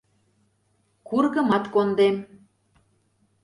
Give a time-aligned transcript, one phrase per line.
[1.07, 2.15] Кургымат кондем.